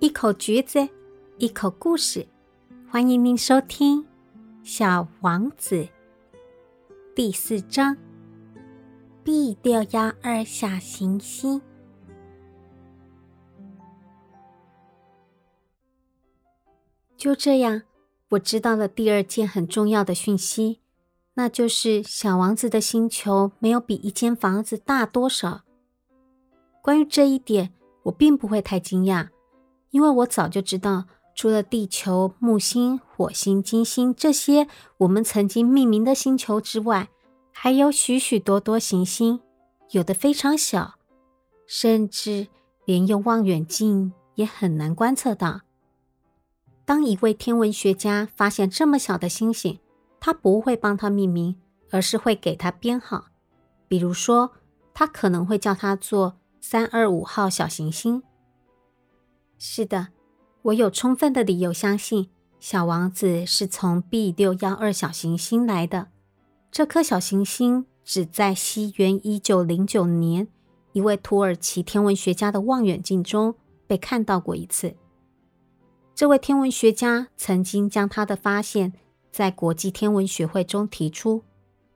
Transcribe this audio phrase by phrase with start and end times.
[0.00, 0.88] 一口橘子，
[1.38, 2.24] 一口故事，
[2.88, 4.00] 欢迎您收听
[4.62, 5.74] 《小王子》
[7.16, 7.96] 第四章
[9.24, 11.60] 《B 六幺二小行星》。
[17.16, 17.82] 就这样，
[18.28, 20.78] 我知道了第二件很重要的讯息，
[21.34, 25.62] 那就是小王子的星球没有比一间房子大多少。
[26.80, 27.74] 关于这一点，
[28.04, 29.30] 我并不会太惊讶。
[29.90, 34.66] 因为我早就知道，除了地球、木星、火星、金星这些
[34.98, 37.08] 我们曾经命名的星球之外，
[37.52, 39.40] 还有许许多多行星，
[39.90, 40.94] 有的非常小，
[41.66, 42.48] 甚至
[42.84, 45.62] 连用望远镜也很难观测到。
[46.84, 49.78] 当一位天文学家发现这么小的星星，
[50.20, 51.56] 他不会帮它命名，
[51.90, 53.26] 而是会给它编号。
[53.86, 54.52] 比如说，
[54.92, 58.22] 他可能会叫它做三二五号小行星。
[59.58, 60.08] 是的，
[60.62, 66.08] 我有充分的理由相信小王子是从 B 六幺二小行星来的。
[66.70, 70.46] 这颗小行星只在西元一九零九年
[70.92, 74.94] 一位土耳其天文学家的望远镜中被看到过一次。
[76.14, 78.92] 这位天文学家曾经将他的发现
[79.32, 81.42] 在国际天文学会中提出，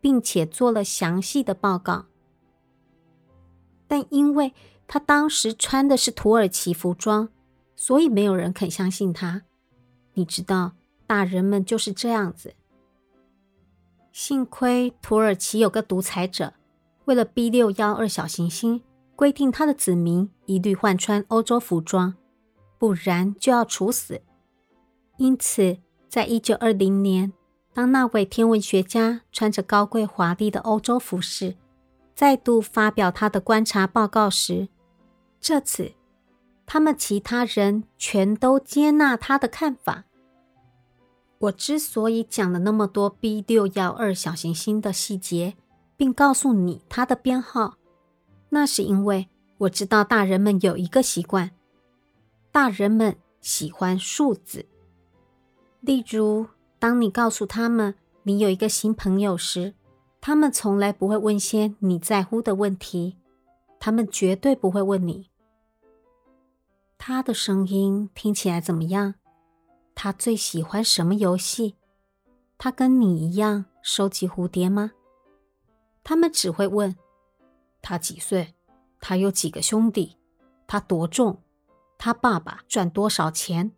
[0.00, 2.06] 并且做了详细的报告。
[3.86, 4.52] 但因为
[4.88, 7.28] 他当时穿的是土耳其服装，
[7.74, 9.42] 所以没有人肯相信他。
[10.14, 10.72] 你知道，
[11.06, 12.54] 大人们就是这样子。
[14.12, 16.52] 幸亏土耳其有个独裁者，
[17.06, 18.82] 为了 B 六幺二小行星，
[19.16, 22.14] 规定他的子民一律换穿欧洲服装，
[22.78, 24.20] 不然就要处死。
[25.16, 25.78] 因此，
[26.08, 27.32] 在一九二零年，
[27.72, 31.56] 当那位天文学家穿着高贵华丽的欧洲服饰，
[32.14, 34.68] 再度发表他的观察报告时，
[35.40, 35.92] 这次。
[36.66, 40.04] 他们其他人全都接纳他的看法。
[41.38, 45.56] 我之所以讲了那么多 B 六幺二小行星的细节，
[45.96, 47.74] 并告诉你它的编号，
[48.50, 49.28] 那是因为
[49.58, 51.50] 我知道大人们有一个习惯：
[52.52, 54.66] 大人们喜欢数字。
[55.80, 56.46] 例如，
[56.78, 59.74] 当你告诉他们你有一个新朋友时，
[60.20, 63.16] 他们从来不会问些你在乎的问题，
[63.80, 65.31] 他们绝对不会问你。
[67.04, 69.14] 他的声音听起来怎么样？
[69.92, 71.74] 他最喜欢什么游戏？
[72.56, 74.92] 他跟你一样收集蝴蝶吗？
[76.04, 76.94] 他们只会问：
[77.82, 78.54] 他几岁？
[79.00, 80.16] 他有几个兄弟？
[80.68, 81.42] 他多重？
[81.98, 83.72] 他爸爸赚多少钱？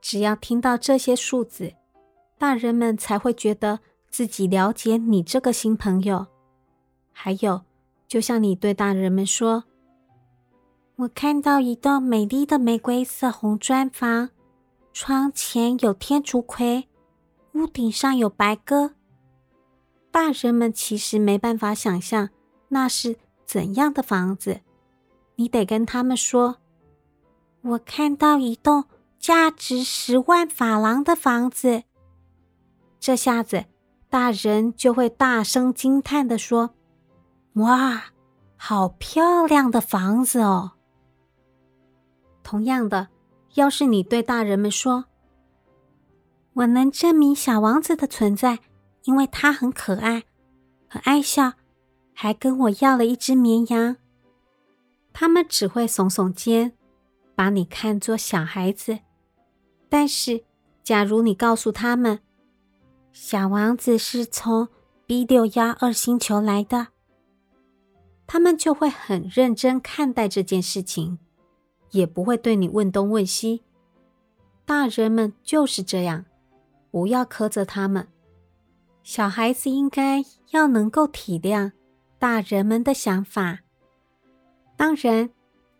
[0.00, 1.74] 只要听到这些数字，
[2.38, 6.28] 大人们才会觉得自己了解你这个新朋友。
[7.10, 7.62] 还有，
[8.06, 9.64] 就像你对大人们说。
[10.96, 14.30] 我看到一栋美丽的玫瑰色红砖房，
[14.92, 16.88] 窗前有天竺葵，
[17.54, 18.92] 屋顶上有白鸽。
[20.12, 22.30] 大人们其实没办法想象
[22.68, 24.60] 那是怎样的房子，
[25.34, 26.58] 你得跟他们说
[27.62, 28.84] ：“我看到一栋
[29.18, 31.82] 价值十万法郎的房子。”
[33.00, 33.64] 这下子，
[34.08, 36.70] 大人就会大声惊叹的说
[37.54, 38.04] ：“哇，
[38.56, 40.70] 好漂亮的房子哦！”
[42.44, 43.08] 同样的，
[43.54, 45.06] 要是你对大人们说
[46.54, 48.60] ：“我能证明小王子的存在，
[49.02, 50.22] 因为他很可爱，
[50.86, 51.54] 很爱笑，
[52.12, 53.96] 还跟我要了一只绵羊。”
[55.12, 56.76] 他们只会耸耸肩，
[57.34, 58.98] 把你看作小孩子。
[59.88, 60.44] 但是，
[60.82, 62.20] 假如你告诉他们，
[63.12, 64.68] 小王子是从
[65.06, 66.88] B 六幺二星球来的，
[68.26, 71.18] 他们就会很认真看待这件事情。
[71.94, 73.62] 也不会对你问东问西。
[74.66, 76.24] 大人们就是这样，
[76.90, 78.08] 不要苛责他们。
[79.02, 81.72] 小孩子应该要能够体谅
[82.18, 83.60] 大人们的想法。
[84.76, 85.30] 当然，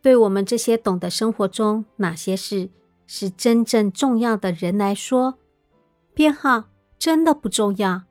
[0.03, 2.69] 对我们这些懂得生活中哪些事
[3.07, 5.39] 是真正重要的人来说，
[6.13, 6.65] 编号
[6.99, 8.03] 真的不重要。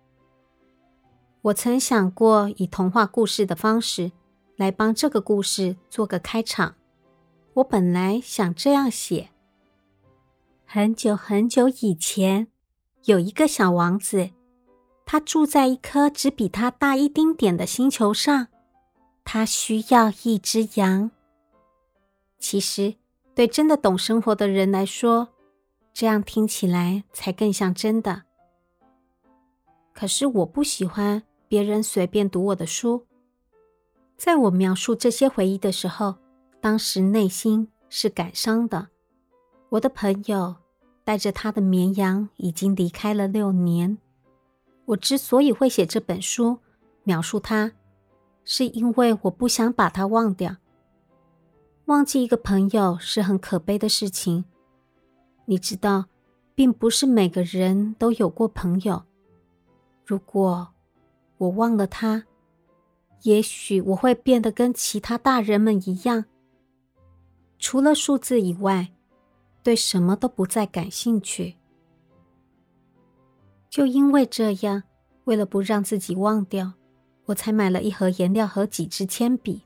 [1.44, 4.12] 我曾想过以童话故事的方式
[4.56, 6.76] 来帮这个故事做个开场。
[7.56, 9.30] 我本来想这样写：
[10.66, 12.48] 很久很久以前，
[13.06, 14.32] 有一个小王子，
[15.06, 18.48] 他住在一颗只比他大一丁点的星球上。
[19.24, 21.12] 他需要一只羊。
[22.40, 22.96] 其实，
[23.36, 25.30] 对真的懂生活的人来说，
[25.94, 28.24] 这样听起来才更像真的。
[29.94, 33.06] 可是，我不喜欢别人随便读我的书。
[34.18, 36.16] 在我描述这些回忆的时候。
[36.64, 38.88] 当时内心是感伤的，
[39.68, 40.56] 我的朋友
[41.04, 43.98] 带着他的绵羊已经离开了六年。
[44.86, 46.60] 我之所以会写这本书，
[47.04, 47.74] 描述他，
[48.46, 50.56] 是因为我不想把他忘掉。
[51.88, 54.46] 忘记一个朋友是很可悲的事情。
[55.44, 56.06] 你知道，
[56.56, 59.04] 并不是每个人都有过朋友。
[60.06, 60.70] 如果
[61.40, 62.24] 我忘了他，
[63.24, 66.24] 也许我会变得跟其他大人们一样，
[67.64, 68.92] 除了数字以外，
[69.64, 71.56] 对什么都不再感兴趣。
[73.70, 74.84] 就因为这样，
[75.24, 76.74] 为了不让自己忘掉，
[77.28, 79.62] 我才买了一盒颜料和几支铅笔。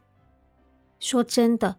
[0.99, 1.77] 说真的，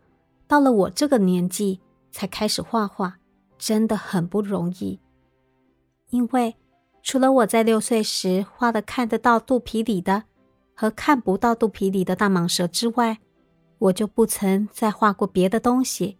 [0.48, 1.78] 到了我这个年纪
[2.10, 3.20] 才开始画画，
[3.56, 4.98] 真的很不容易。
[6.10, 6.56] 因为
[7.00, 10.24] 除了我在六岁时画的看得到肚皮里的
[10.74, 13.20] 和看不到肚皮里的大蟒蛇之外，
[13.78, 16.18] 我就不曾再画过别的东西。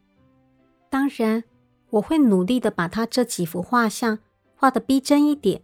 [0.89, 1.45] 当然，
[1.91, 4.21] 我会努力的把他这几幅画像
[4.55, 5.63] 画的逼真一点。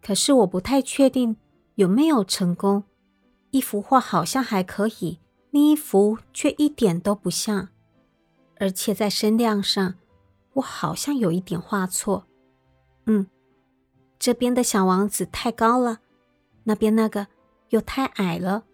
[0.00, 1.36] 可是我不太确定
[1.74, 2.84] 有没有成功。
[3.50, 5.20] 一幅画好像还可以，
[5.50, 7.68] 另一幅却一点都不像，
[8.58, 9.94] 而且在声量上，
[10.54, 12.26] 我好像有一点画错。
[13.06, 13.26] 嗯，
[14.18, 16.00] 这边的小王子太高了，
[16.64, 17.26] 那边那个
[17.70, 18.64] 又太矮了。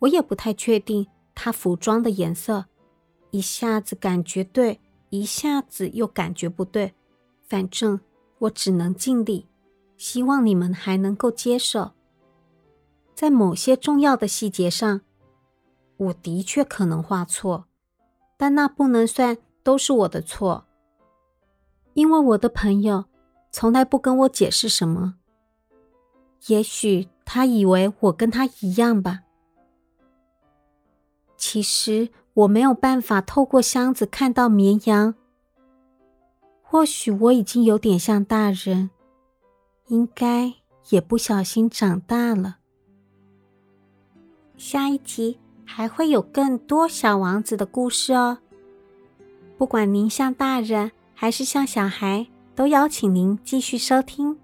[0.00, 1.06] 我也不太确定
[1.40, 2.64] 他服装的颜色，
[3.30, 4.80] 一下子感觉对，
[5.10, 6.94] 一下子又感觉不对。
[7.46, 8.00] 反正
[8.40, 9.46] 我只能尽力。
[9.96, 11.92] 希望你们还能够接受，
[13.14, 15.00] 在某些重要的细节上，
[15.96, 17.66] 我的确可能画错，
[18.36, 20.66] 但那不能算都是我的错，
[21.94, 23.04] 因为我的朋友
[23.52, 25.14] 从来不跟我解释什么。
[26.48, 29.20] 也许他以为我跟他一样吧。
[31.38, 35.14] 其实我没有办法透过箱子看到绵羊。
[36.60, 38.90] 或许我已经有点像大人。
[39.88, 40.52] 应该
[40.90, 42.58] 也不小心长大了。
[44.58, 48.38] 下一集还会有更多小王子的故事哦。
[49.56, 54.38] 不管您像大人还是像小孩，都邀请您继续收听。